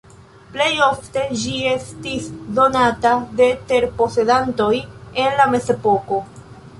Plej 0.53 0.69
ofte 0.83 1.25
ĝi 1.41 1.51
estis 1.73 2.29
donata 2.59 3.11
de 3.41 3.49
terposedantoj 3.73 4.71
en 5.25 5.37
la 5.41 5.47
Mezepoko. 5.53 6.19